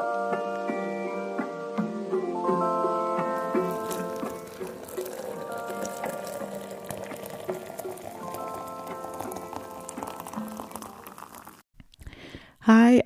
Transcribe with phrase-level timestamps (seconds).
[0.00, 0.06] Hi,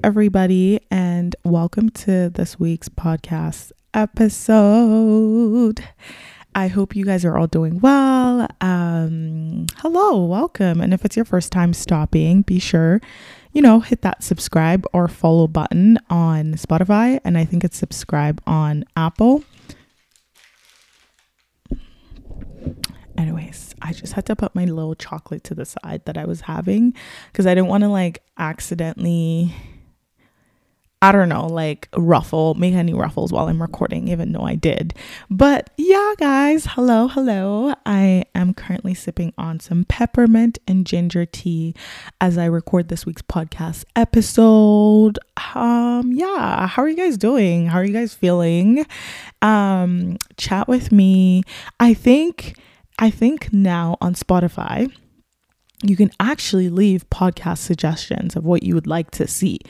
[0.04, 5.83] everybody, and welcome to this week's podcast episode.
[6.54, 8.47] I hope you guys are all doing well.
[8.61, 10.83] Um, hello, welcome.
[10.83, 13.01] And if it's your first time stopping, be sure,
[13.53, 17.20] you know, hit that subscribe or follow button on Spotify.
[17.24, 19.44] And I think it's subscribe on Apple.
[23.16, 26.42] Anyways, I just had to put my little chocolate to the side that I was
[26.42, 26.94] having
[27.30, 29.55] because I didn't want to like accidentally
[31.02, 34.95] I don't know, like ruffle, make any ruffles while I'm recording, even though I did.
[35.28, 37.75] But yeah, guys, hello, hello.
[37.84, 41.75] I am currently sipping on some peppermint and ginger tea
[42.20, 45.19] as I record this week's podcast episode.
[45.56, 47.66] Um, yeah, how are you guys doing?
[47.66, 48.87] How are you guys feeling?
[49.42, 51.42] Um, chat with me.
[51.81, 52.56] I think,
[53.00, 54.89] I think now on Spotify,
[55.83, 59.61] you can actually leave podcast suggestions of what you would like to see.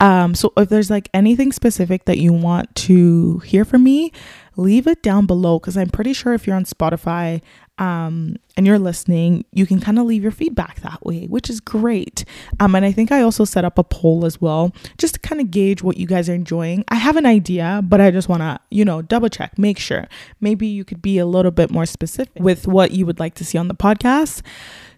[0.00, 4.12] Um, so if there's like anything specific that you want to hear from me,
[4.56, 7.40] leave it down below because I'm pretty sure if you're on Spotify
[7.78, 11.60] um, and you're listening, you can kind of leave your feedback that way, which is
[11.60, 12.24] great.
[12.58, 15.40] Um, and I think I also set up a poll as well, just to kind
[15.40, 16.84] of gauge what you guys are enjoying.
[16.88, 20.08] I have an idea, but I just want to, you know, double check, make sure.
[20.40, 23.44] Maybe you could be a little bit more specific with what you would like to
[23.44, 24.42] see on the podcast.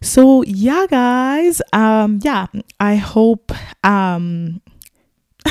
[0.02, 2.46] So yeah, guys, um, yeah,
[2.78, 3.52] I hope
[3.84, 4.60] um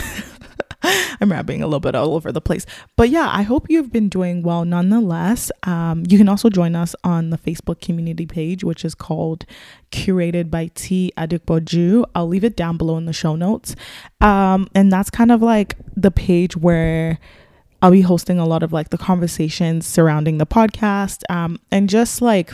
[1.21, 2.65] I'm rapping a little bit all over the place.
[2.95, 5.51] But yeah, I hope you've been doing well nonetheless.
[5.63, 9.45] Um, you can also join us on the Facebook community page, which is called
[9.91, 12.05] Curated by T Adikboju.
[12.15, 13.75] I'll leave it down below in the show notes.
[14.21, 17.19] Um, and that's kind of like the page where
[17.81, 22.21] I'll be hosting a lot of like the conversations surrounding the podcast um, and just
[22.21, 22.53] like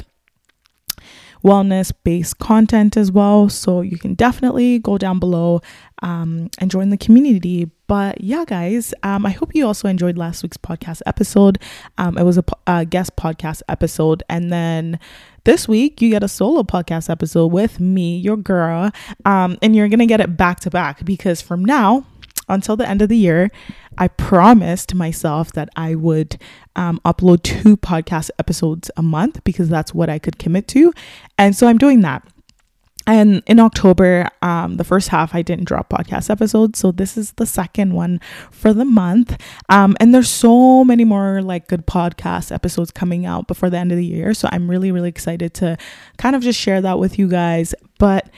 [1.46, 3.48] wellness based content as well.
[3.50, 5.62] So you can definitely go down below
[6.02, 7.70] um, and join the community.
[7.88, 11.60] But yeah, guys, um, I hope you also enjoyed last week's podcast episode.
[12.00, 14.24] Um, it was a, a guest podcast episode.
[14.28, 15.00] And then
[15.44, 18.90] this week, you get a solo podcast episode with me, your girl.
[19.24, 22.06] Um, and you're going to get it back to back because from now,
[22.48, 23.52] until the end of the year,
[23.98, 26.38] I promised myself that I would
[26.76, 30.94] um, upload two podcast episodes a month because that's what I could commit to.
[31.38, 32.28] And so I'm doing that.
[33.08, 36.80] And in October, um, the first half, I didn't drop podcast episodes.
[36.80, 38.20] So this is the second one
[38.50, 39.40] for the month.
[39.70, 43.92] Um, and there's so many more like good podcast episodes coming out before the end
[43.92, 44.34] of the year.
[44.34, 45.78] So I'm really, really excited to
[46.18, 47.76] kind of just share that with you guys.
[48.00, 48.30] But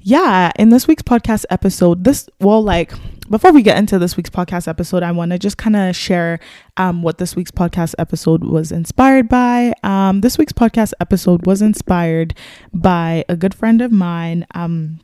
[0.00, 2.92] yeah, in this week's podcast episode, this, well, like,
[3.28, 6.40] before we get into this week's podcast episode, I want to just kind of share
[6.76, 9.72] um, what this week's podcast episode was inspired by.
[9.82, 12.34] Um, this week's podcast episode was inspired
[12.72, 14.46] by a good friend of mine.
[14.54, 15.00] Um,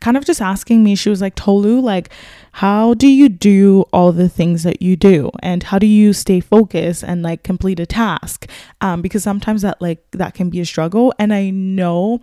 [0.00, 2.10] kind of just asking me, she was like, Tolu, like,
[2.52, 5.30] how do you do all the things that you do?
[5.42, 8.50] And how do you stay focused and like complete a task?
[8.80, 11.14] Um, because sometimes that like that can be a struggle.
[11.18, 12.20] And I know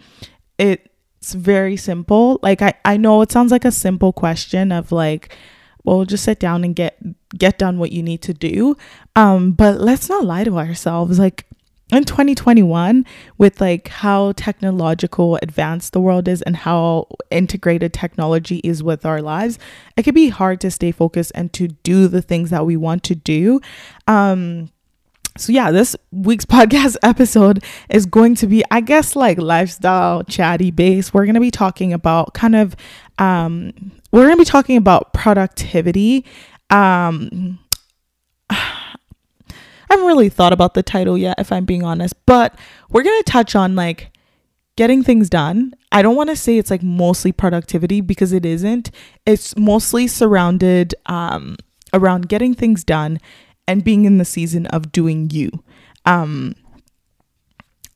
[0.57, 0.90] it
[1.21, 2.39] it's very simple.
[2.41, 5.35] Like I, I know it sounds like a simple question of like,
[5.83, 6.97] well, just sit down and get
[7.37, 8.75] get done what you need to do.
[9.15, 11.19] Um, but let's not lie to ourselves.
[11.19, 11.45] Like
[11.91, 13.05] in 2021,
[13.37, 19.21] with like how technological advanced the world is and how integrated technology is with our
[19.21, 19.59] lives,
[19.97, 23.03] it could be hard to stay focused and to do the things that we want
[23.03, 23.61] to do.
[24.07, 24.69] Um,
[25.37, 30.71] so yeah this week's podcast episode is going to be i guess like lifestyle chatty
[30.71, 32.75] base we're going to be talking about kind of
[33.17, 36.25] um we're to be talking about productivity.
[36.69, 37.59] Um
[38.49, 42.57] I haven't really thought about the title yet if i'm being honest but
[42.89, 44.11] we're going to touch on like
[44.77, 45.73] getting things done.
[45.91, 48.89] I don't want to say it's like mostly productivity because it isn't.
[49.25, 51.57] It's mostly surrounded um
[51.93, 53.19] around getting things done
[53.67, 55.51] and being in the season of doing you.
[56.05, 56.55] Um,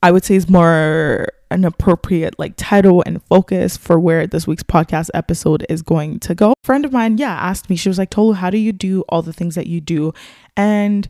[0.02, 4.62] I would say is more an appropriate like title and focus for where this week's
[4.62, 6.52] podcast episode is going to go.
[6.52, 9.02] A friend of mine, yeah, asked me, she was like, Tolu, how do you do
[9.08, 10.12] all the things that you do?
[10.56, 11.08] And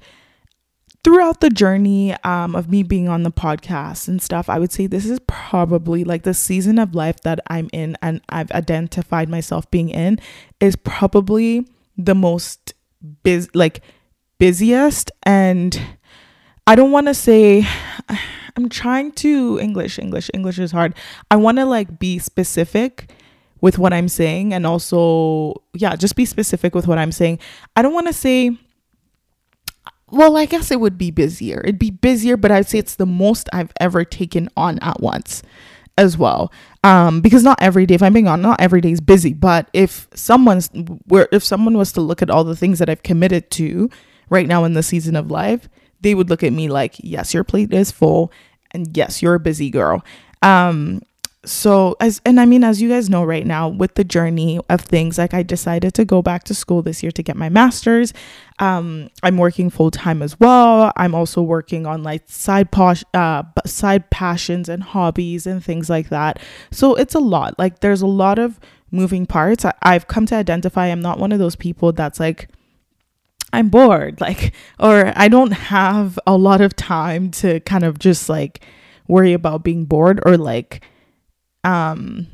[1.03, 4.87] throughout the journey um, of me being on the podcast and stuff, I would say
[4.87, 9.71] this is probably like the season of life that I'm in and I've identified myself
[9.71, 10.19] being in
[10.61, 11.67] is probably
[11.97, 12.75] the most
[13.23, 13.83] busy, like
[14.39, 15.81] busiest and
[16.67, 17.67] I don't want to say
[18.57, 20.95] I'm trying to English English English is hard.
[21.31, 23.11] I want to like be specific
[23.61, 27.39] with what I'm saying and also yeah, just be specific with what I'm saying.
[27.75, 28.57] I don't want to say
[30.09, 31.61] well, I guess it would be busier.
[31.65, 35.43] It'd be busier, but I'd say it's the most I've ever taken on at once
[35.99, 36.53] as well.
[36.85, 39.33] Um, because not every day, if I'm being on, not every day is busy.
[39.33, 40.71] But if someone's
[41.07, 43.91] where if someone was to look at all the things that I've committed to
[44.31, 45.69] right now in the season of life,
[46.01, 48.33] they would look at me like, yes, your plate is full,
[48.73, 50.05] and yes, you're a busy girl.
[50.43, 51.01] Um,
[51.47, 54.81] so as and i mean as you guys know right now with the journey of
[54.81, 58.13] things like i decided to go back to school this year to get my master's.
[58.59, 60.93] Um i'm working full time as well.
[60.97, 66.09] I'm also working on like side posh uh side passions and hobbies and things like
[66.09, 66.41] that.
[66.73, 67.59] So it's a lot.
[67.59, 68.59] Like there's a lot of
[68.91, 69.65] moving parts.
[69.65, 72.49] I, i've come to identify i'm not one of those people that's like
[73.57, 78.29] i'm bored like or i don't have a lot of time to kind of just
[78.29, 78.65] like
[79.09, 80.85] worry about being bored or like
[81.65, 82.27] um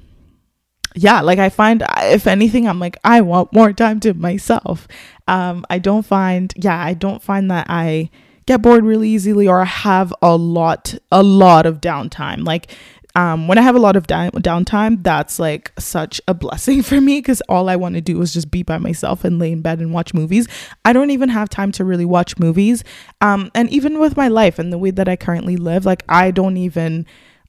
[0.94, 4.86] yeah like i find if anything i'm like i want more time to myself.
[5.26, 8.10] Um i don't find yeah i don't find that i
[8.46, 12.44] get bored really easily or have a lot a lot of downtime.
[12.44, 12.70] Like
[13.14, 17.00] um when i have a lot of down- downtime that's like such a blessing for
[17.00, 19.60] me because all i want to do is just be by myself and lay in
[19.62, 20.46] bed and watch movies.
[20.84, 22.84] I don't even have time to really watch movies
[23.20, 26.30] um and even with my life and the way that i currently live like i
[26.30, 27.06] don't even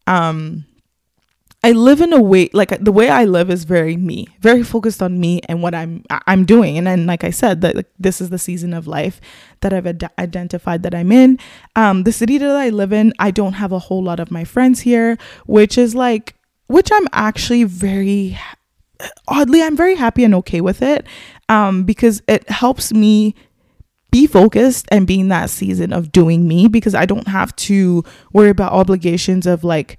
[0.08, 0.66] um
[1.66, 5.02] I live in a way like the way I live is very me, very focused
[5.02, 6.78] on me and what I'm I'm doing.
[6.78, 9.22] And then, like I said, that like, this is the season of life
[9.62, 11.40] that I've ad- identified that I'm in.
[11.76, 14.44] Um, the city that I live in, I don't have a whole lot of my
[14.44, 16.36] friends here, which is like,
[16.68, 18.38] which I'm actually very
[19.28, 21.06] oddly, I'm very happy and okay with it,
[21.50, 23.36] um, because it helps me
[24.12, 28.04] be focused and be in that season of doing me because I don't have to
[28.32, 29.98] worry about obligations of like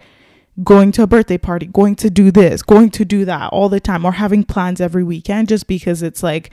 [0.63, 3.81] going to a birthday party, going to do this, going to do that all the
[3.81, 6.51] time, or having plans every weekend just because it's like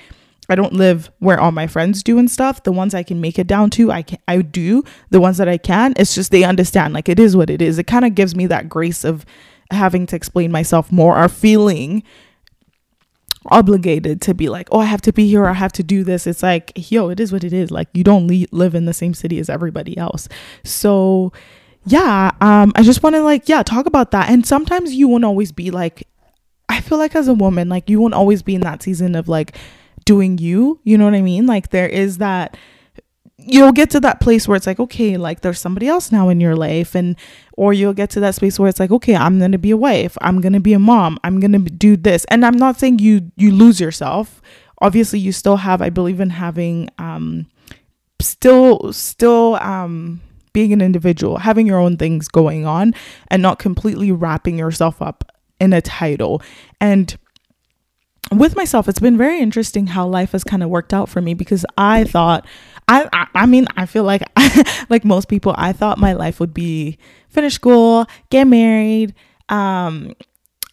[0.50, 2.63] I don't live where all my friends do and stuff.
[2.63, 4.83] The ones I can make it down to, I can I do.
[5.09, 7.77] The ones that I can, it's just they understand like it is what it is.
[7.77, 9.25] It kind of gives me that grace of
[9.69, 12.03] having to explain myself more or feeling
[13.45, 16.27] obligated to be like, oh, I have to be here, I have to do this.
[16.27, 17.71] It's like, yo, it is what it is.
[17.71, 20.27] Like, you don't le- live in the same city as everybody else.
[20.63, 21.31] So,
[21.86, 24.30] yeah, um, I just want to like, yeah, talk about that.
[24.30, 26.07] And sometimes you won't always be like,
[26.69, 29.28] I feel like as a woman, like you won't always be in that season of
[29.28, 29.57] like
[30.06, 30.80] doing you.
[30.83, 31.45] You know what I mean?
[31.45, 32.56] Like there is that
[33.38, 36.39] you'll get to that place where it's like okay like there's somebody else now in
[36.39, 37.16] your life and
[37.57, 40.18] or you'll get to that space where it's like okay i'm gonna be a wife
[40.22, 43.51] i'm gonna be a mom i'm gonna do this and i'm not saying you you
[43.51, 44.42] lose yourself
[44.80, 47.48] obviously you still have i believe in having um
[48.19, 50.22] still still um
[50.53, 52.94] being an individual, having your own things going on,
[53.30, 56.42] and not completely wrapping yourself up in a title.
[56.80, 57.18] And
[58.31, 61.33] with myself, it's been very interesting how life has kind of worked out for me
[61.33, 62.45] because I thought,
[62.88, 64.24] I, I, I mean, I feel like,
[64.89, 66.98] like most people, I thought my life would be
[67.30, 69.13] finish school, get married,
[69.50, 70.13] um,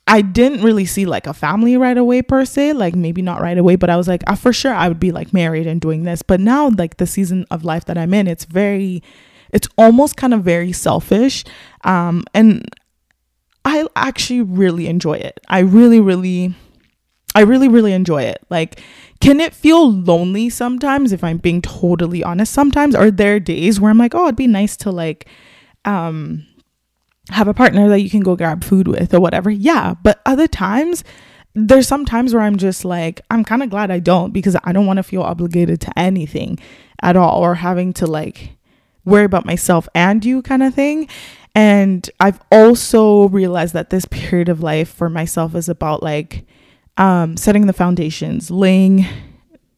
[0.09, 3.59] I didn't really see like a family right away per se, like maybe not right
[3.59, 6.05] away, but I was like, uh, for sure I would be like married and doing
[6.05, 6.23] this.
[6.23, 9.03] But now, like the season of life that I'm in, it's very
[9.53, 11.45] it's almost kind of very selfish.
[11.85, 12.69] Um, and
[13.65, 15.41] I actually really enjoy it.
[15.49, 16.55] I really, really,
[17.35, 18.45] I really, really enjoy it.
[18.51, 18.81] Like,
[19.21, 22.53] can it feel lonely sometimes if I'm being totally honest?
[22.53, 25.29] Sometimes are there days where I'm like, oh, it'd be nice to like,
[25.85, 26.47] um,
[27.31, 29.51] have a partner that you can go grab food with or whatever.
[29.51, 29.95] Yeah.
[30.03, 31.05] But other times,
[31.55, 34.73] there's some times where I'm just like, I'm kind of glad I don't because I
[34.73, 36.59] don't want to feel obligated to anything
[37.03, 38.58] at all or having to like
[39.09, 41.09] worry about myself and you kind of thing.
[41.55, 46.47] And I've also realized that this period of life for myself is about like
[46.97, 49.07] um, setting the foundations, laying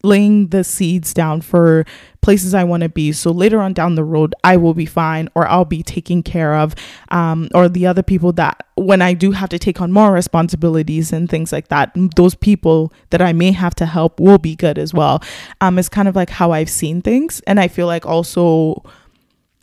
[0.03, 1.85] laying the seeds down for
[2.21, 3.11] places I want to be.
[3.11, 6.55] So later on down the road, I will be fine or I'll be taken care
[6.55, 6.75] of.
[7.09, 11.11] Um, or the other people that, when I do have to take on more responsibilities
[11.11, 14.77] and things like that, those people that I may have to help will be good
[14.77, 15.21] as well.
[15.61, 17.41] Um, it's kind of like how I've seen things.
[17.41, 18.83] And I feel like also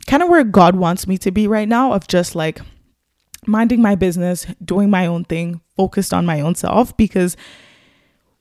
[0.09, 2.61] kind of where God wants me to be right now of just like
[3.45, 7.37] minding my business, doing my own thing, focused on my own self because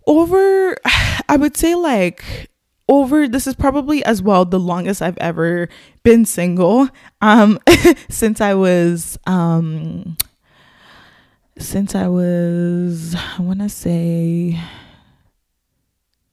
[0.06, 0.76] over
[1.28, 2.50] I would say like
[2.88, 5.68] over this is probably as well the longest I've ever
[6.02, 6.88] been single
[7.20, 7.58] um
[8.08, 10.16] since I was um
[11.58, 14.58] since I was I want to say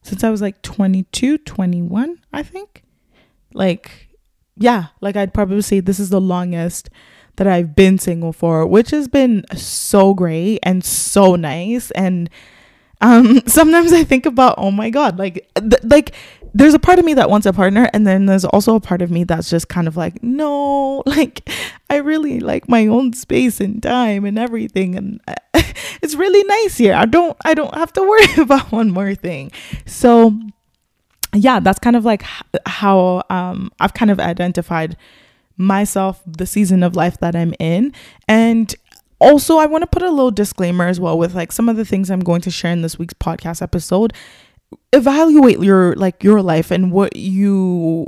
[0.01, 2.84] since I was like 22, 21, I think.
[3.56, 4.14] Like
[4.57, 6.89] yeah, like I'd probably say this is the longest
[7.35, 11.91] that I've been single for, which has been so great and so nice.
[11.91, 12.29] And
[13.01, 16.13] um, sometimes I think about, oh my God, like, th- like
[16.53, 19.01] there's a part of me that wants a partner and then there's also a part
[19.01, 21.50] of me that's just kind of like no like
[21.89, 24.95] i really like my own space and time and everything.
[24.95, 25.19] And
[26.01, 26.93] it's really nice here.
[26.93, 29.51] I don't i don't have to worry about one more thing.
[29.85, 30.33] So
[31.36, 32.24] yeah that's kind of like
[32.65, 34.98] how um i've kind of identified
[35.58, 37.94] myself the season of life that i'm in.
[38.27, 38.74] And
[39.20, 41.86] also i want to put a little disclaimer as well with like some of the
[41.86, 44.13] things i'm going to share in this week's podcast episode.
[44.92, 48.08] Evaluate your like your life and what you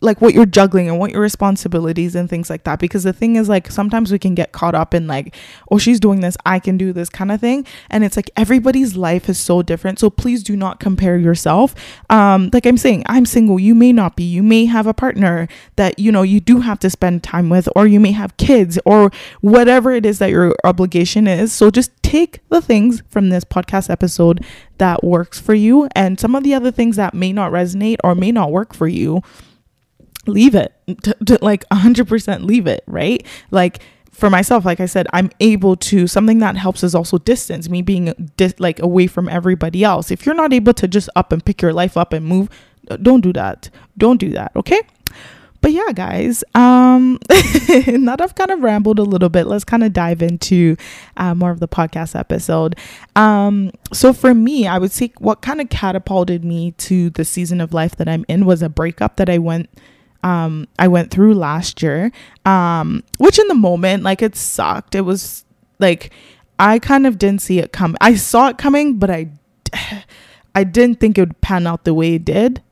[0.00, 3.36] like what you're juggling and what your responsibilities and things like that because the thing
[3.36, 5.34] is like sometimes we can get caught up in like
[5.70, 8.96] oh she's doing this i can do this kind of thing and it's like everybody's
[8.96, 11.74] life is so different so please do not compare yourself.
[12.08, 15.48] Um like i'm saying i'm single you may not be you may have a partner
[15.76, 18.78] that you know you do have to spend time with or you may have kids
[18.84, 23.44] or whatever it is that your obligation is so just take the things from this
[23.44, 24.44] podcast episode
[24.78, 28.14] that works for you and some of the other things that may not resonate or
[28.14, 29.22] may not work for you
[30.26, 30.74] leave it.
[31.04, 33.24] To, to like 100% leave it right?
[33.50, 33.80] Like
[34.20, 37.80] for myself like i said i'm able to something that helps is also distance me
[37.80, 38.12] being
[38.58, 40.10] like away from everybody else.
[40.10, 42.48] If you're not able to just up and pick your life up and move
[43.02, 43.70] don't do that.
[43.96, 44.80] Don't do that okay?
[45.62, 47.18] But yeah guys um
[47.86, 49.46] now that i've kind of rambled a little bit.
[49.46, 50.76] Let's kind of dive into
[51.16, 52.76] uh, more of the podcast episode.
[53.16, 57.60] Um so for me i would say what kind of catapulted me to the season
[57.60, 59.70] of life that i'm in was a breakup that i went
[60.22, 62.12] um I went through last year.
[62.44, 64.94] Um which in the moment like it sucked.
[64.94, 65.44] It was
[65.78, 66.12] like
[66.58, 67.96] I kind of didn't see it come.
[68.00, 69.28] I saw it coming, but I
[70.54, 72.62] I didn't think it would pan out the way it did,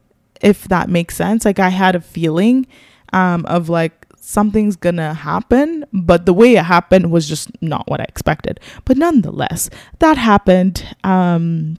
[0.40, 1.44] if that makes sense.
[1.44, 2.66] Like I had a feeling
[3.12, 8.00] um of like something's gonna happen, but the way it happened was just not what
[8.00, 8.60] I expected.
[8.84, 10.84] But nonetheless, that happened.
[11.02, 11.78] Um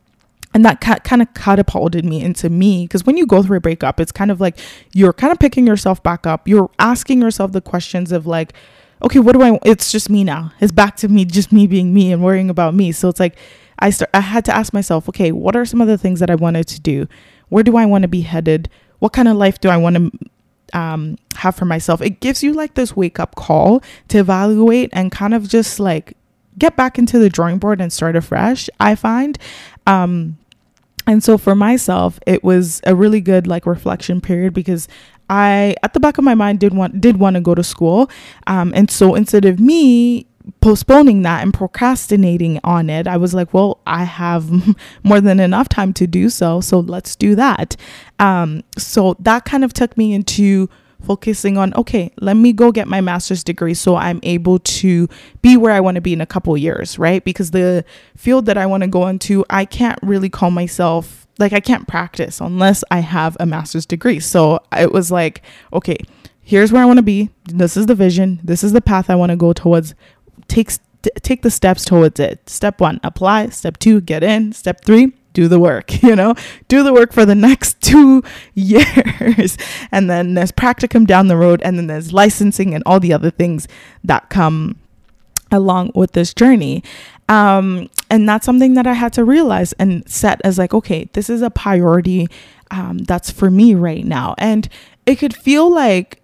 [0.54, 3.62] and that ca- kind of catapulted me into me because when you go through a
[3.62, 4.58] breakup it's kind of like
[4.94, 6.48] you're kind of picking yourself back up.
[6.48, 8.54] You're asking yourself the questions of like
[9.04, 10.52] okay what do i it's just me now.
[10.60, 12.92] It's back to me just me being me and worrying about me.
[12.92, 13.38] So it's like
[13.80, 16.30] i start i had to ask myself okay what are some of the things that
[16.30, 17.08] i wanted to do?
[17.50, 18.70] Where do i want to be headed?
[19.00, 20.12] What kind of life do i want to
[20.72, 22.02] um, have for myself?
[22.02, 26.16] It gives you like this wake up call to evaluate and kind of just like
[26.58, 29.38] get back into the drawing board and start afresh i find.
[29.88, 30.38] Um,
[31.10, 34.88] and so for myself, it was a really good like reflection period because
[35.28, 38.12] I, at the back of my mind, did want did want to go to school,
[38.46, 40.28] um, and so instead of me
[40.62, 44.52] postponing that and procrastinating on it, I was like, well, I have
[45.04, 47.76] more than enough time to do so, so let's do that.
[48.20, 50.70] Um, so that kind of took me into
[51.02, 55.08] focusing on okay let me go get my master's degree so i'm able to
[55.42, 57.24] be where i want to be in a couple years right?
[57.24, 61.54] Because the field that i want to go into i can't really call myself like
[61.54, 64.20] i can't practice unless i have a master's degree.
[64.20, 65.42] So it was like
[65.74, 65.98] okay
[66.42, 67.30] here's where i want to be.
[67.46, 68.40] This is the vision.
[68.44, 69.96] This is the path i want to go towards.
[70.48, 70.80] Takes
[71.22, 72.50] take the steps towards it.
[72.50, 73.50] Step 1 apply.
[73.50, 74.52] Step 2 get in.
[74.52, 76.34] Step 3 do the work, you know,
[76.68, 79.58] do the work for the next two years.
[79.92, 83.32] and then there's practicum down the road, and then there's licensing and all the other
[83.32, 83.68] things
[84.04, 84.78] that come
[85.52, 86.84] along with this journey.
[87.28, 91.30] Um, and that's something that I had to realize and set as like, okay, this
[91.30, 92.28] is a priority
[92.72, 94.36] um, that's for me right now.
[94.38, 94.68] And
[95.06, 96.22] it could feel like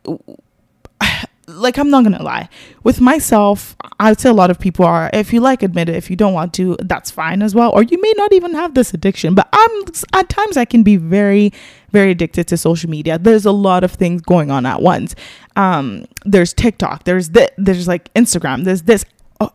[1.48, 2.50] like I'm not gonna lie.
[2.84, 5.10] With myself, I'd say a lot of people are.
[5.14, 5.96] If you like, admit it.
[5.96, 7.72] If you don't want to, that's fine as well.
[7.72, 9.36] Or you may not even have this addiction.
[9.36, 9.84] But I'm
[10.14, 11.54] at times I can be very,
[11.92, 13.18] very addicted to social media.
[13.18, 15.16] There's a lot of things going on at once.
[15.56, 17.04] Um, there's TikTok.
[17.04, 17.50] There's this.
[17.58, 18.64] There's like Instagram.
[18.64, 19.06] There's this.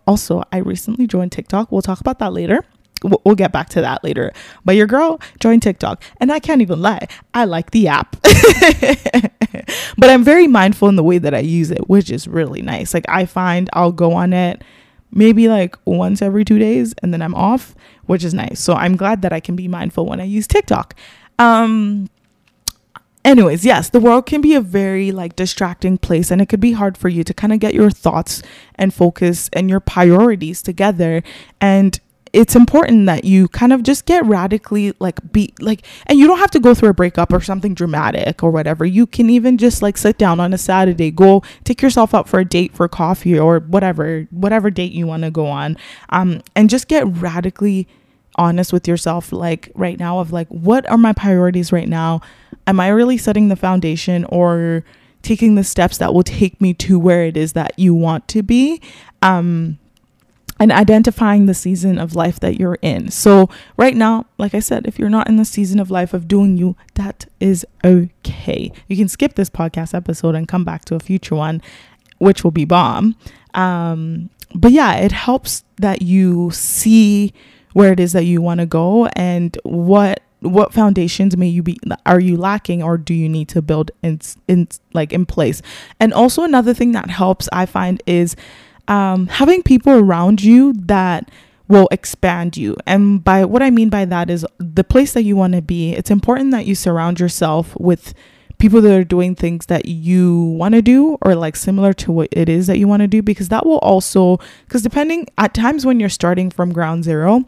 [0.07, 1.73] Also, I recently joined TikTok.
[1.73, 2.65] We'll talk about that later
[3.03, 4.33] we'll get back to that later.
[4.65, 8.17] But your girl joined TikTok, and I can't even lie, I like the app.
[9.99, 12.95] but I'm very mindful in the way that I use it, which is really nice.
[12.95, 14.63] Like I find I'll go on it
[15.13, 17.75] maybe like once every 2 days and then I'm off,
[18.07, 18.61] which is nice.
[18.61, 20.95] So I'm glad that I can be mindful when I use TikTok.
[21.39, 22.09] Um
[23.23, 26.73] anyways yes the world can be a very like distracting place and it could be
[26.73, 28.43] hard for you to kind of get your thoughts
[28.77, 31.23] and focus and your priorities together
[31.61, 32.01] and
[32.33, 36.39] it's important that you kind of just get radically like be like and you don't
[36.39, 39.83] have to go through a breakup or something dramatic or whatever you can even just
[39.83, 43.39] like sit down on a saturday go take yourself out for a date for coffee
[43.39, 45.77] or whatever whatever date you want to go on
[46.11, 47.89] um and just get radically
[48.37, 52.21] honest with yourself like right now of like what are my priorities right now
[52.67, 54.85] am i really setting the foundation or
[55.23, 58.43] taking the steps that will take me to where it is that you want to
[58.43, 58.81] be.
[59.23, 59.79] Um,
[60.61, 63.11] and identifying the season of life that you're in.
[63.11, 63.49] So,
[63.79, 66.59] right now, like I said, if you're not in the season of life of doing
[66.59, 68.71] you, that is okay.
[68.87, 71.63] You can skip this podcast episode and come back to a future one,
[72.19, 73.17] which will be bomb.
[73.55, 77.33] Um, but yeah, it helps that you see
[77.73, 81.79] where it is that you want to go and what what foundations may you be
[82.07, 85.61] are you lacking or do you need to build in in like in place
[86.01, 88.35] and also another thing that helps i find is
[88.91, 91.31] um, having people around you that
[91.69, 92.77] will expand you.
[92.87, 95.93] And by what I mean by that is the place that you want to be,
[95.93, 98.13] it's important that you surround yourself with
[98.59, 102.29] people that are doing things that you want to do or like similar to what
[102.33, 105.87] it is that you want to do because that will also because depending at times
[105.87, 107.43] when you're starting from ground zero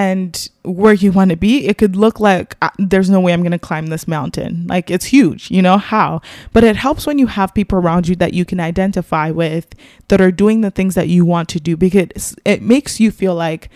[0.00, 3.42] and where you want to be, it could look like uh, there's no way I'm
[3.42, 4.66] going to climb this mountain.
[4.66, 6.22] Like it's huge, you know how?
[6.54, 9.66] But it helps when you have people around you that you can identify with
[10.08, 13.34] that are doing the things that you want to do because it makes you feel
[13.34, 13.68] like,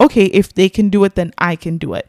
[0.00, 2.08] okay, if they can do it, then I can do it.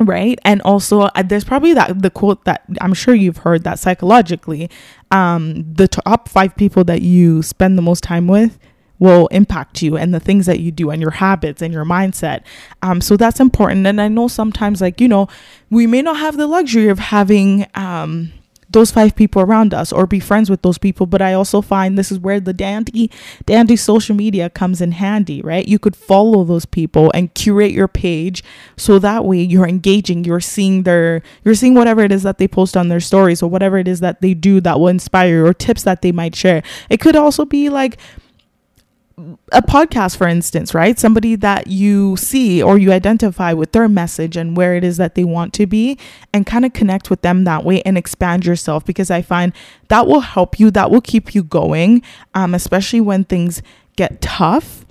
[0.00, 0.40] Right.
[0.44, 4.68] And also, uh, there's probably that the quote that I'm sure you've heard that psychologically,
[5.12, 8.58] um, the top five people that you spend the most time with
[9.02, 12.42] will impact you and the things that you do and your habits and your mindset.
[12.82, 13.84] Um, so that's important.
[13.84, 15.26] And I know sometimes, like, you know,
[15.70, 18.32] we may not have the luxury of having, um,
[18.70, 21.98] those five people around us or be friends with those people but i also find
[21.98, 23.10] this is where the dandy
[23.44, 27.86] dandy social media comes in handy right you could follow those people and curate your
[27.86, 28.42] page
[28.78, 32.48] so that way you're engaging you're seeing their you're seeing whatever it is that they
[32.48, 35.52] post on their stories or whatever it is that they do that will inspire or
[35.52, 37.98] tips that they might share it could also be like
[39.52, 40.98] a podcast, for instance, right?
[40.98, 45.14] Somebody that you see or you identify with their message and where it is that
[45.14, 45.98] they want to be,
[46.32, 49.52] and kind of connect with them that way and expand yourself because I find
[49.88, 52.02] that will help you, that will keep you going,
[52.34, 53.62] um, especially when things
[53.96, 54.84] get tough.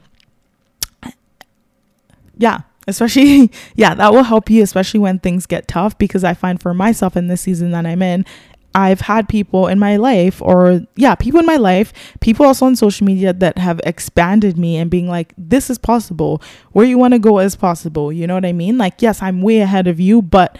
[2.37, 6.61] Yeah, especially yeah that will help you especially when things get tough because i find
[6.61, 8.25] for myself in this season that i'm in
[8.73, 12.75] I've had people in my life, or yeah, people in my life, people also on
[12.75, 16.41] social media that have expanded me and being like, this is possible.
[16.71, 18.13] Where you want to go is possible.
[18.13, 18.77] You know what I mean?
[18.77, 20.57] Like, yes, I'm way ahead of you, but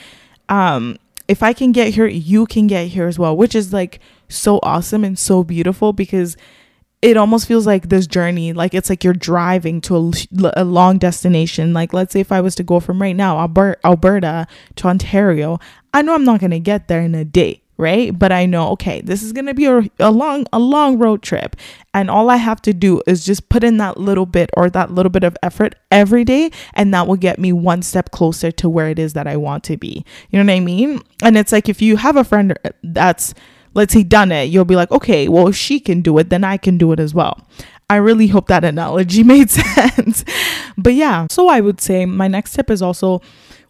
[0.50, 0.98] um,
[1.28, 4.60] if I can get here, you can get here as well, which is like so
[4.64, 6.36] awesome and so beautiful because
[7.02, 10.12] it almost feels like this journey like it's like you're driving to a,
[10.58, 13.40] a, long destination like let's say if i was to go from right now
[13.84, 15.60] alberta to ontario
[15.94, 18.18] i know i'm not going to get there in a day right?
[18.18, 21.22] But I know, okay, this is going to be a, a long a long road
[21.22, 21.56] trip
[21.94, 24.92] and all I have to do is just put in that little bit or that
[24.92, 28.70] little bit of effort every day and that will get me one step closer to
[28.70, 30.06] where it is that I want to be.
[30.30, 31.02] You know what I mean?
[31.24, 33.34] And it's like if you have a friend uh, that's
[33.74, 36.44] let's say done it, you'll be like, "Okay, well if she can do it, then
[36.44, 37.48] I can do it as well."
[37.90, 40.24] I really hope that analogy made sense.
[40.78, 43.22] but yeah, so I would say my next tip is also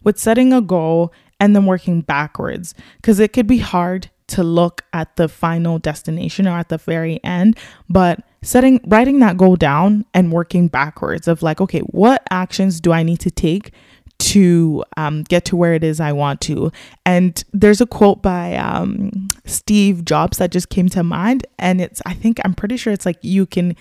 [0.04, 4.84] with setting a goal and then working backwards because it could be hard to look
[4.92, 7.58] at the final destination or at the very end
[7.90, 12.92] but setting writing that goal down and working backwards of like okay what actions do
[12.92, 13.72] i need to take
[14.18, 16.70] to um, get to where it is I want to.
[17.04, 21.44] And there's a quote by um, Steve Jobs that just came to mind.
[21.58, 23.74] And it's, I think, I'm pretty sure it's like, you can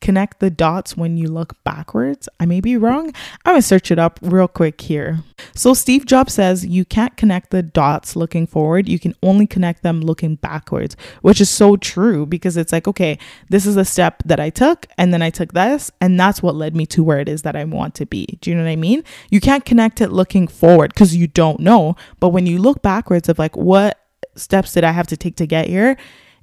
[0.00, 2.28] connect the dots when you look backwards.
[2.40, 3.12] I may be wrong.
[3.44, 5.20] I'm gonna search it up real quick here.
[5.54, 9.82] So, Steve Jobs says you can't connect the dots looking forward, you can only connect
[9.82, 14.22] them looking backwards, which is so true because it's like, okay, this is a step
[14.24, 17.20] that I took, and then I took this, and that's what led me to where
[17.20, 18.38] it is that I want to be.
[18.40, 19.04] Do you know what I mean?
[19.30, 23.28] You can't connect it looking forward because you don't know, but when you look backwards,
[23.28, 23.98] of like, what
[24.34, 25.96] steps did I have to take to get here?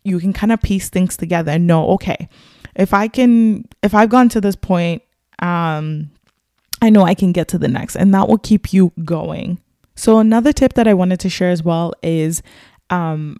[0.03, 2.29] You can kind of piece things together and know, okay,
[2.75, 5.01] if I can, if I've gone to this point,
[5.39, 6.11] um,
[6.81, 9.59] I know I can get to the next, and that will keep you going.
[9.95, 12.43] So, another tip that I wanted to share as well is
[12.89, 13.37] um,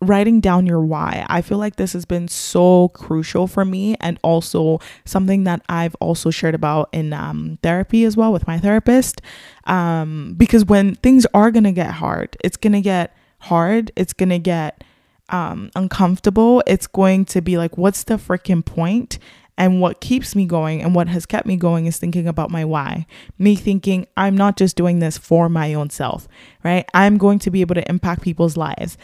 [0.00, 1.26] writing down your why.
[1.28, 5.94] I feel like this has been so crucial for me, and also something that I've
[5.96, 9.20] also shared about in um, therapy as well with my therapist.
[9.64, 14.82] Um, because when things are gonna get hard, it's gonna get hard, it's gonna get
[15.30, 19.18] um, uncomfortable, it's going to be like, what's the freaking point?
[19.56, 22.64] And what keeps me going and what has kept me going is thinking about my
[22.64, 23.06] why.
[23.38, 26.26] Me thinking, I'm not just doing this for my own self,
[26.64, 26.88] right?
[26.94, 28.96] I'm going to be able to impact people's lives.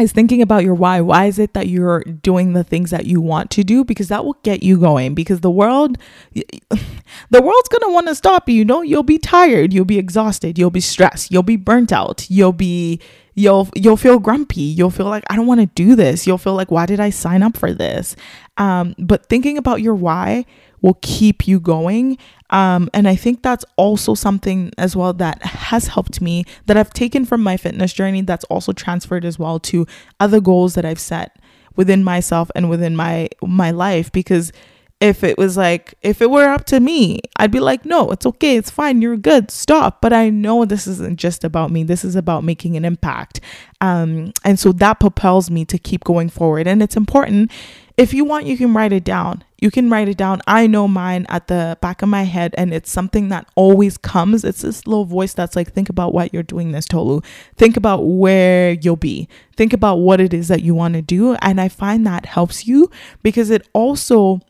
[0.00, 1.00] Is thinking about your why.
[1.00, 3.82] Why is it that you're doing the things that you want to do?
[3.82, 5.14] Because that will get you going.
[5.14, 5.96] Because the world,
[6.34, 8.56] the world's gonna want to stop you.
[8.56, 12.28] You know, you'll be tired, you'll be exhausted, you'll be stressed, you'll be burnt out,
[12.28, 13.00] you'll be
[13.36, 14.62] you'll you'll feel grumpy.
[14.62, 16.26] You'll feel like i don't want to do this.
[16.26, 18.16] You'll feel like why did i sign up for this?
[18.56, 20.44] Um, but thinking about your why
[20.82, 22.18] will keep you going.
[22.50, 26.92] Um, and i think that's also something as well that has helped me that i've
[26.92, 29.84] taken from my fitness journey that's also transferred as well to
[30.20, 31.40] other goals that i've set
[31.74, 34.52] within myself and within my my life because
[35.00, 38.24] if it was like if it were up to me i'd be like no it's
[38.24, 40.00] okay it's fine you're good stop.
[40.00, 43.40] But i know this isn't just about me this is about making an impact.
[43.80, 46.66] Um, and so that propels me to keep going forward.
[46.66, 47.50] And it's important
[47.96, 49.44] if you want you can write it down.
[49.58, 50.42] You can write it down.
[50.46, 54.44] I know mine at the back of my head and it's something that always comes.
[54.44, 57.20] It's this little voice that's like think about what you're doing this tolu.
[57.56, 59.28] Think about where you'll be.
[59.56, 61.34] Think about what it is that you want to do.
[61.36, 62.90] And i find that helps you
[63.22, 64.40] because it also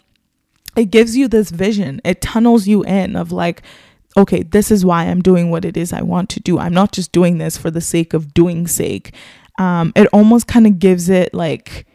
[0.77, 2.01] it gives you this vision.
[2.05, 3.63] It tunnels you in of like,
[4.17, 6.59] okay, this is why I'm doing what it is I want to do.
[6.59, 9.15] I'm not just doing this for the sake of doing sake.
[9.59, 11.87] Um, it almost kind of gives it like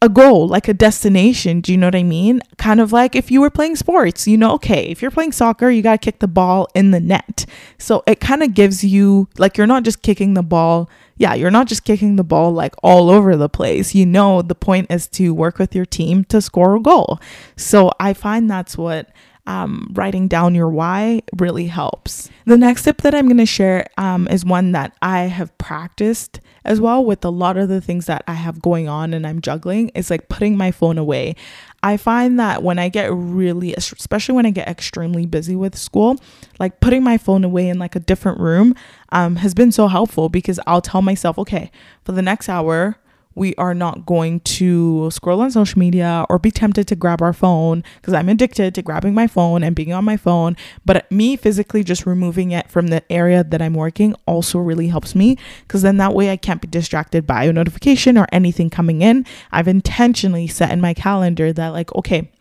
[0.00, 1.60] a goal, like a destination.
[1.60, 2.40] Do you know what I mean?
[2.56, 5.70] Kind of like if you were playing sports, you know, okay, if you're playing soccer,
[5.70, 7.46] you got to kick the ball in the net.
[7.78, 11.50] So it kind of gives you, like, you're not just kicking the ball yeah, you're
[11.50, 13.94] not just kicking the ball like all over the place.
[13.94, 17.20] You know, the point is to work with your team to score a goal.
[17.56, 19.10] So I find that's what
[19.46, 22.30] um, writing down your why really helps.
[22.44, 26.40] The next tip that I'm going to share um, is one that I have practiced
[26.68, 29.40] as well with a lot of the things that I have going on and I'm
[29.40, 29.90] juggling.
[29.94, 31.34] It's like putting my phone away.
[31.82, 36.16] I find that when I get really, especially when I get extremely busy with school,
[36.60, 38.74] like putting my phone away in like a different room
[39.10, 41.70] um, has been so helpful because I'll tell myself, okay,
[42.04, 42.96] for the next hour,
[43.38, 47.32] we are not going to scroll on social media or be tempted to grab our
[47.32, 50.56] phone because I'm addicted to grabbing my phone and being on my phone.
[50.84, 55.14] But me physically just removing it from the area that I'm working also really helps
[55.14, 59.02] me because then that way I can't be distracted by a notification or anything coming
[59.02, 59.24] in.
[59.52, 62.32] I've intentionally set in my calendar that, like, okay,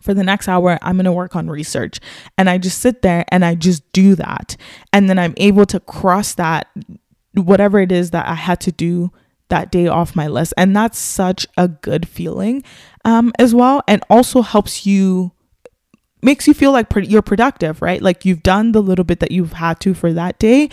[0.00, 2.00] for the next hour, I'm going to work on research.
[2.38, 4.56] And I just sit there and I just do that.
[4.92, 6.68] And then I'm able to cross that,
[7.34, 9.12] whatever it is that I had to do
[9.52, 10.54] that day off my list.
[10.56, 12.64] And that's such a good feeling
[13.04, 13.82] um, as well.
[13.86, 15.32] And also helps you
[16.22, 18.00] makes you feel like pre- you're productive, right?
[18.00, 20.70] Like you've done the little bit that you've had to for that day.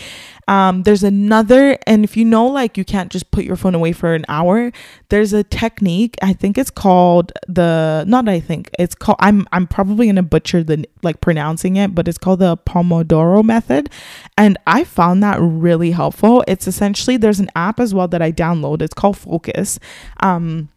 [0.48, 3.92] Um, there's another, and if you know, like you can't just put your phone away
[3.92, 4.72] for an hour,
[5.10, 6.16] there's a technique.
[6.22, 10.64] I think it's called the, not I think it's called, I'm, I'm probably to butcher
[10.64, 13.90] the, like pronouncing it, but it's called the Pomodoro method.
[14.38, 16.44] And I found that really helpful.
[16.48, 18.82] It's essentially, there's an app as well that I download.
[18.82, 19.80] It's called Focus.
[20.22, 20.70] Um,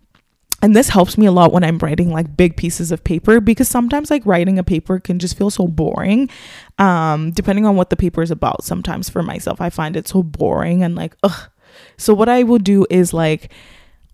[0.62, 3.68] and this helps me a lot when I'm writing like big pieces of paper because
[3.68, 6.30] sometimes like writing a paper can just feel so boring.
[6.78, 8.64] Um, depending on what the paper is about.
[8.64, 11.50] Sometimes for myself, I find it so boring and like, ugh.
[11.96, 13.50] So what I will do is like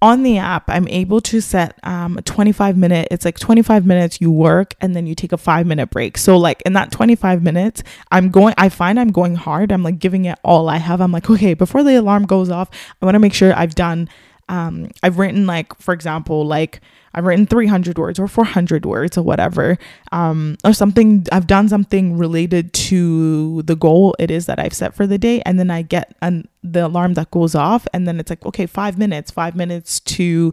[0.00, 4.20] on the app, I'm able to set um, a 25 minute, it's like 25 minutes
[4.20, 6.16] you work and then you take a five minute break.
[6.16, 9.72] So, like in that 25 minutes, I'm going, I find I'm going hard.
[9.72, 11.00] I'm like giving it all I have.
[11.00, 12.70] I'm like, okay, before the alarm goes off,
[13.02, 14.08] I want to make sure I've done
[14.48, 16.80] um, I've written like, for example, like
[17.14, 19.78] I've written 300 words or 400 words or whatever,
[20.12, 21.26] um, or something.
[21.32, 25.42] I've done something related to the goal it is that I've set for the day,
[25.42, 28.66] and then I get an the alarm that goes off, and then it's like, okay,
[28.66, 30.52] five minutes, five minutes to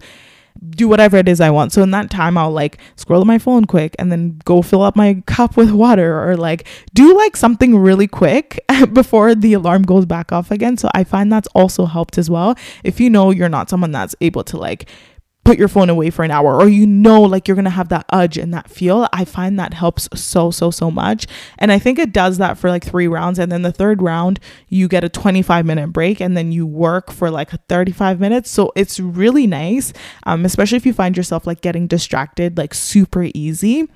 [0.69, 1.71] do whatever it is I want.
[1.71, 4.81] So in that time, I'll like scroll on my phone quick and then go fill
[4.81, 8.59] up my cup with water or like do like something really quick
[8.93, 10.77] before the alarm goes back off again.
[10.77, 12.55] So I find that's also helped as well.
[12.83, 14.89] If you know you're not someone that's able to like
[15.45, 17.89] put your phone away for an hour or you know like you're going to have
[17.89, 21.27] that urge and that feel i find that helps so so so much.
[21.59, 24.39] And i think it does that for like three rounds and then the third round
[24.67, 28.49] you get a 25 minute break and then you work for like 35 minutes.
[28.49, 33.29] So it's really nice um, especially if you find yourself like getting distracted like super
[33.33, 33.87] easy.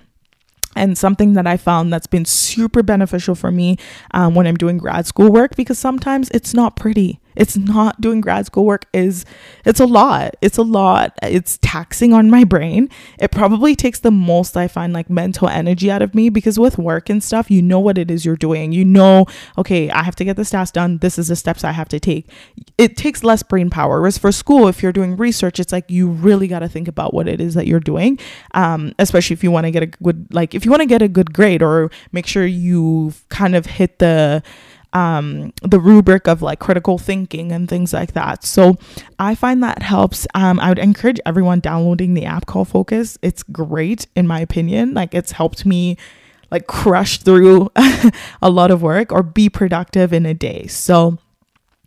[0.76, 3.78] And something that I found that's been super beneficial for me
[4.12, 8.20] um, when I'm doing grad school work because sometimes it's not pretty it's not doing
[8.20, 9.26] grad school work is
[9.66, 10.36] it's a lot.
[10.42, 11.18] It's a lot.
[11.24, 12.90] It's taxing on my brain.
[13.18, 16.78] It probably takes the most i find like mental energy out of me because with
[16.78, 18.74] work and stuff you know what it is you're doing.
[18.74, 19.26] You know
[19.58, 20.98] okay i have to get this task done.
[20.98, 22.30] This is the steps i have to take.
[22.78, 24.00] It takes less brain power.
[24.02, 27.14] Whereas for school if you're doing research it's like you really got to think about
[27.14, 28.20] what it is that you're doing
[28.54, 31.02] um, especially if you want to get a good like if you want to get
[31.02, 34.44] a good grade or make sure you've kind of hit the
[34.94, 38.44] um, the rubric of like critical thinking and things like that.
[38.44, 38.78] So
[39.20, 40.26] I find that helps.
[40.34, 43.18] Um, I would encourage everyone downloading the app called Focus.
[43.22, 44.94] It's great in my opinion.
[44.94, 45.98] Like it's helped me
[46.52, 47.70] like crush through
[48.42, 50.66] a lot of work or be productive in a day.
[50.68, 51.20] So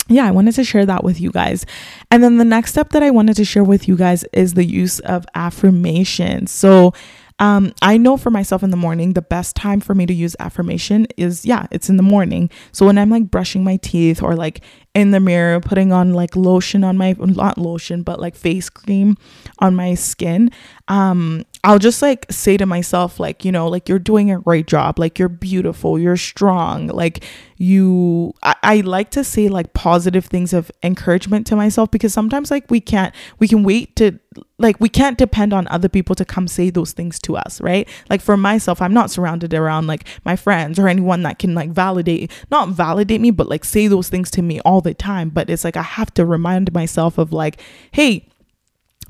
[0.09, 1.65] yeah, I wanted to share that with you guys.
[2.11, 4.65] And then the next step that I wanted to share with you guys is the
[4.65, 6.47] use of affirmation.
[6.47, 6.93] So,
[7.42, 10.37] um, I know for myself in the morning, the best time for me to use
[10.38, 12.48] affirmation is, yeah, it's in the morning.
[12.70, 14.62] So when I'm like brushing my teeth or like
[14.94, 19.16] in the mirror, putting on like lotion on my, not lotion, but like face cream
[19.59, 20.52] on my skin,
[20.87, 24.66] um, I'll just like say to myself, like, you know, like you're doing a great
[24.66, 27.25] job, like you're beautiful, you're strong, like
[27.57, 32.51] you, I, I like to say like positive things of encouragement to myself because sometimes
[32.51, 34.18] like we can't, we can wait to,
[34.59, 37.88] like we can't depend on other people to come say those things to us, right?
[38.11, 41.70] Like for myself, I'm not surrounded around like my friends or anyone that can like
[41.70, 45.29] validate, not validate me, but like say those things to me all the time.
[45.29, 47.61] But it's like I have to remind myself of like,
[47.92, 48.27] hey,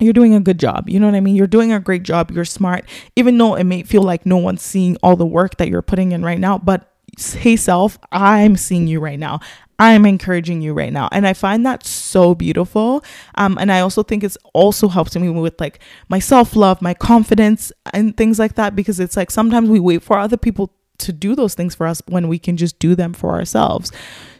[0.04, 0.88] you're doing a good job.
[0.88, 1.36] You know what I mean?
[1.36, 2.30] You're doing a great job.
[2.30, 2.84] You're smart,
[3.16, 6.12] even though it may feel like no one's seeing all the work that you're putting
[6.12, 6.58] in right now.
[6.58, 6.88] But
[7.18, 9.40] hey, self, I'm seeing you right now.
[9.78, 11.08] I'm encouraging you right now.
[11.10, 13.02] And I find that so beautiful.
[13.34, 16.94] Um, and I also think it's also helped me with like my self love, my
[16.94, 21.12] confidence, and things like that because it's like sometimes we wait for other people to
[21.12, 23.92] do those things for us when we can just do them for ourselves.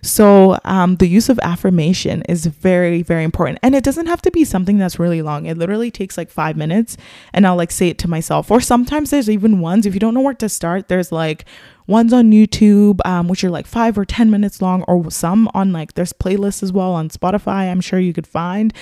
[0.05, 3.61] So, um, the use of affirmation is very, very important.
[3.63, 5.47] And it doesn't have to be something that's really long.
[5.47, 6.97] It literally takes like five minutes,
[7.33, 8.51] and I'll like say it to myself.
[8.51, 11.45] Or sometimes there's even ones, if you don't know where to start, there's like
[11.87, 15.73] ones on YouTube, um, which are like five or 10 minutes long, or some on
[15.73, 17.71] like there's playlists as well on Spotify.
[17.71, 18.73] I'm sure you could find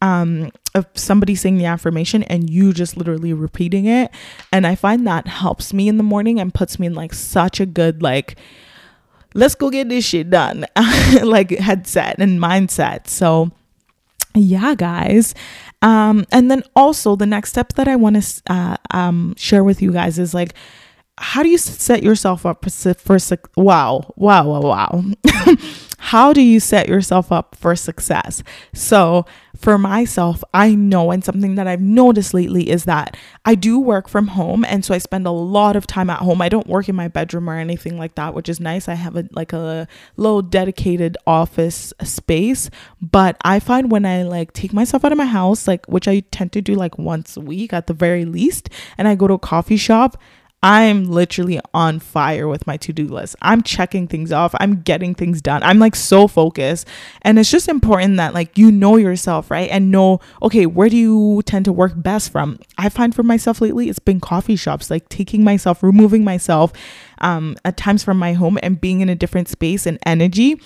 [0.00, 4.10] um, of somebody saying the affirmation and you just literally repeating it.
[4.52, 7.60] And I find that helps me in the morning and puts me in like such
[7.60, 8.36] a good, like,
[9.34, 10.66] let's go get this shit done
[11.22, 13.08] like headset and mindset.
[13.08, 13.50] So
[14.34, 15.34] yeah guys.
[15.82, 19.80] Um and then also the next step that i want to uh, um share with
[19.80, 20.52] you guys is like
[21.16, 23.18] how do you set yourself up for, for
[23.56, 25.04] wow wow wow wow
[26.00, 28.42] how do you set yourself up for success?
[28.72, 29.26] So
[29.60, 34.08] for myself i know and something that i've noticed lately is that i do work
[34.08, 36.40] from home and so i spend a lot of time at home.
[36.40, 38.88] I don't work in my bedroom or anything like that which is nice.
[38.88, 39.86] I have a like a
[40.16, 42.70] little dedicated office space
[43.02, 46.20] but i find when i like take myself out of my house like which i
[46.30, 49.34] tend to do like once a week at the very least and i go to
[49.34, 50.16] a coffee shop
[50.62, 53.34] I'm literally on fire with my to do list.
[53.40, 54.54] I'm checking things off.
[54.60, 55.62] I'm getting things done.
[55.62, 56.86] I'm like so focused.
[57.22, 59.70] And it's just important that like you know yourself, right?
[59.70, 62.58] And know, okay, where do you tend to work best from?
[62.76, 66.74] I find for myself lately, it's been coffee shops, like taking myself, removing myself
[67.18, 70.60] um, at times from my home and being in a different space and energy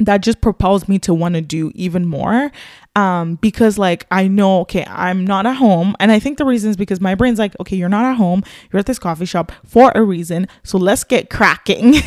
[0.00, 2.50] that just propels me to want to do even more
[2.94, 5.96] um because like i know okay i'm not at home.
[5.98, 8.42] And i think the reason is because my brain's like okay you're not at home.
[8.70, 10.46] You're at this coffee shop for a reason.
[10.62, 11.94] So let's get cracking.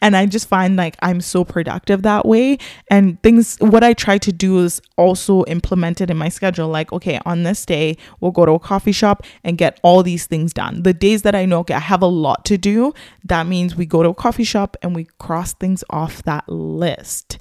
[0.00, 2.58] And i just find like i'm so productive that way.
[2.88, 6.68] And things what i try to do is also implement it in my schedule.
[6.68, 10.26] Like okay on this day we'll go to a coffee shop and get all these
[10.26, 10.82] things done.
[10.82, 13.86] The days that i know okay i have a lot to do that means we
[13.86, 17.38] go to a coffee shop and we cross things off that list.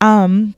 [0.00, 0.54] Um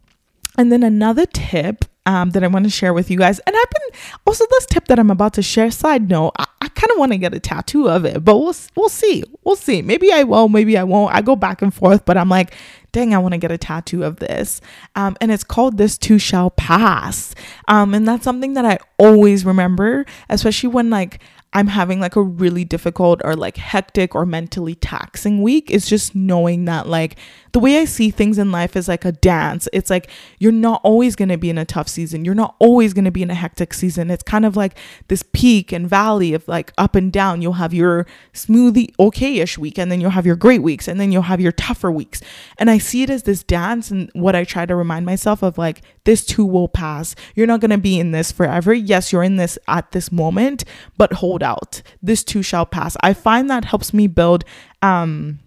[0.59, 3.71] and then another tip um, that I want to share with you guys, and I've
[3.71, 5.71] been also this tip that I'm about to share.
[5.71, 8.55] Side note, I, I kind of want to get a tattoo of it, but we'll
[8.75, 9.83] we'll see, we'll see.
[9.83, 11.15] Maybe I will, maybe I won't.
[11.15, 12.55] I go back and forth, but I'm like,
[12.91, 14.61] dang, I want to get a tattoo of this,
[14.97, 17.35] um, and it's called "This Too Shall Pass,"
[17.69, 21.21] um, and that's something that I always remember, especially when like
[21.55, 26.15] I'm having like a really difficult or like hectic or mentally taxing week is just
[26.15, 27.17] knowing that like
[27.53, 29.69] the way I see things in life is like a dance.
[29.75, 32.25] It's like you're not always going to be in a tough season.
[32.25, 34.11] You're not always going to be in a hectic season.
[34.11, 37.43] It's kind of like this peak and valley of like up and down.
[37.43, 41.13] You'll have your smoothie okay-ish week and then you'll have your great weeks and then
[41.13, 42.23] you'll have your tougher weeks.
[42.57, 45.59] And I see it as this dance and what I try to remind myself of
[45.59, 47.15] like this too will pass.
[47.35, 48.73] You're not going to be in this forever.
[48.73, 50.65] Yes, you're in this at this moment,
[50.97, 51.83] but hold out.
[52.03, 52.97] This too shall pass.
[53.01, 54.45] I find that helps me build
[54.83, 55.41] um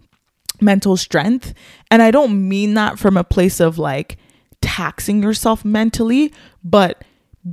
[0.60, 1.54] mental strength.
[1.90, 4.16] And I don't mean that from a place of like
[4.60, 6.32] taxing yourself mentally,
[6.64, 7.04] but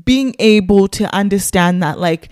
[0.06, 2.30] being able to understand that like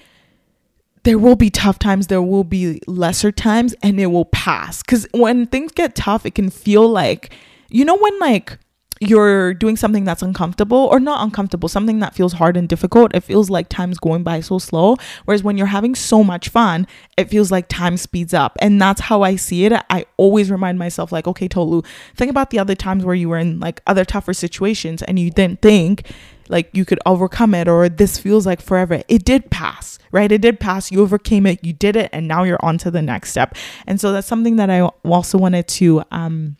[1.04, 4.84] there will be tough times, there will be lesser times, and it will pass.
[4.84, 7.34] Because when things get tough, it can feel like,
[7.70, 8.58] you know, when like
[9.02, 13.22] you're doing something that's uncomfortable or not uncomfortable, something that feels hard and difficult, it
[13.22, 14.96] feels like time's going by so slow.
[15.26, 16.86] Whereas when you're having so much fun,
[17.18, 18.56] it feels like time speeds up.
[18.62, 19.74] And that's how I see it.
[19.90, 21.82] I always remind myself, like, okay, Tolu,
[22.16, 25.32] think about the other times where you were in like other tougher situations and you
[25.32, 26.06] didn't think
[26.48, 29.02] like you could overcome it or this feels like forever.
[29.08, 30.32] It did pass, right?
[30.32, 30.92] It did pass.
[30.92, 33.56] You overcame it, you did it, and now you're on to the next step.
[33.88, 36.58] And so that's something that I also wanted to um,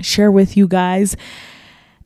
[0.00, 1.14] share with you guys.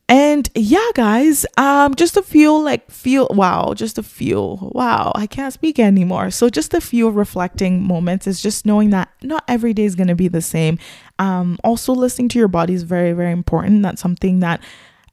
[0.09, 5.27] And yeah, guys, um, just a few like feel wow, just a few wow, I
[5.27, 6.31] can't speak anymore.
[6.31, 10.15] So just a few reflecting moments is just knowing that not every day is gonna
[10.15, 10.79] be the same.
[11.19, 13.83] Um, also listening to your body is very, very important.
[13.83, 14.61] That's something that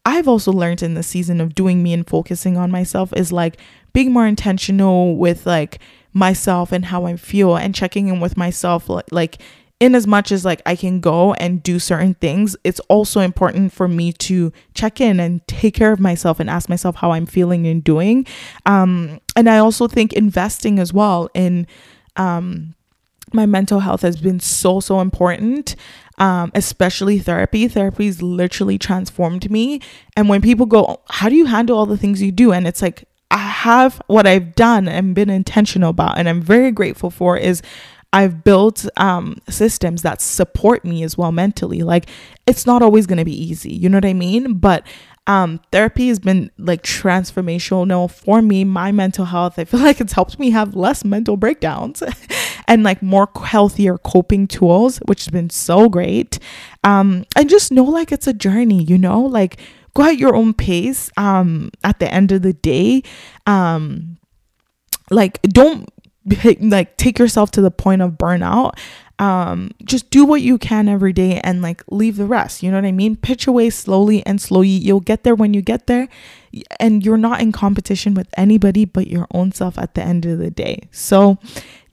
[0.06, 3.58] I've also learned in the season of doing me and focusing on myself is like
[3.94, 5.80] being more intentional with like
[6.14, 9.42] myself and how I feel and checking in with myself like
[9.80, 13.72] in as much as like I can go and do certain things, it's also important
[13.72, 17.26] for me to check in and take care of myself and ask myself how I'm
[17.26, 18.26] feeling and doing.
[18.66, 21.66] Um, and I also think investing as well in
[22.18, 22.76] um,
[23.32, 25.76] my mental health has been so so important.
[26.18, 27.70] Um, especially therapy.
[27.70, 29.80] Therapy's literally transformed me.
[30.18, 32.52] And when people go, How do you handle all the things you do?
[32.52, 36.72] And it's like, I have what I've done and been intentional about, and I'm very
[36.72, 37.62] grateful for is
[38.12, 41.84] I've built um, systems that support me as well mentally.
[41.84, 42.10] Like
[42.48, 44.54] it's not always going to be easy, you know what I mean?
[44.56, 44.86] But
[45.28, 49.60] um, therapy has been like transformational for me, my mental health.
[49.60, 52.02] I feel like it's helped me have less mental breakdowns
[52.68, 56.40] and like more healthier coping tools, which has been so great.
[56.84, 59.58] Um, and just know like it's a journey, you know, like
[59.94, 61.12] go at your own pace.
[61.16, 63.04] Um, at the end of the day,
[63.46, 64.18] um,
[65.12, 65.88] like don't
[66.62, 68.78] like take yourself to the point of burnout
[69.20, 72.78] um just do what you can every day and like leave the rest you know
[72.78, 73.16] what i mean?
[73.16, 74.70] Pitch away slowly and slowly.
[74.70, 76.08] You'll get there when you get there
[76.80, 80.40] and you're not in competition with anybody but your own self at the end of
[80.40, 80.88] the day.
[80.92, 81.38] So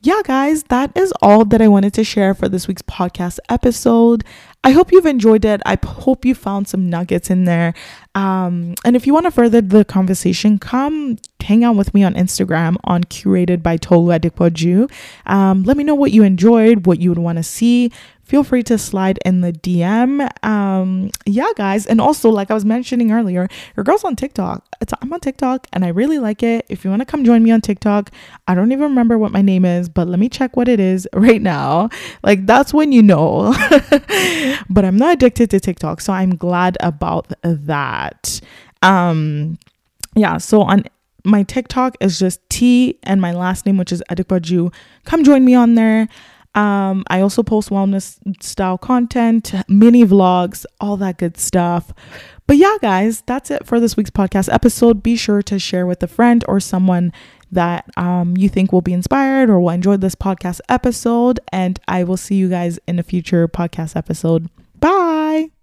[0.02, 4.22] yeah, guys, that is all that I wanted to share for this week's podcast episode.
[4.66, 5.62] I hope you've enjoyed it.
[5.64, 7.72] I hope you found some nuggets in there.
[8.16, 12.14] Um, and if you want to further the conversation, come hang out with me on
[12.14, 14.90] Instagram on curated by Tolu Adikpoju.
[15.26, 17.92] Um, let me know what you enjoyed, what you would want to see
[18.26, 20.28] feel free to slide in the DM.
[20.44, 21.86] Um, yeah, guys.
[21.86, 24.66] And also, like I was mentioning earlier, your girl's on TikTok.
[24.80, 26.66] It's, I'm on TikTok and I really like it.
[26.68, 28.10] If you want to come join me on TikTok,
[28.48, 31.08] I don't even remember what my name is, but let me check what it is
[31.14, 31.88] right now.
[32.22, 33.54] Like, that's when you know.
[34.68, 36.00] but I'm not addicted to TikTok.
[36.00, 38.40] So I'm glad about that.
[38.82, 39.58] Um,
[40.14, 40.38] yeah.
[40.38, 40.84] So on
[41.24, 44.72] my TikTok is just T and my last name, which is Adikbaju.
[45.04, 46.08] Come join me on there.
[46.54, 51.92] Um, I also post wellness style content, mini vlogs, all that good stuff.
[52.46, 55.02] But yeah, guys, that's it for this week's podcast episode.
[55.02, 57.12] Be sure to share with a friend or someone
[57.52, 61.40] that um, you think will be inspired or will enjoy this podcast episode.
[61.52, 64.48] And I will see you guys in a future podcast episode.
[64.78, 65.55] Bye.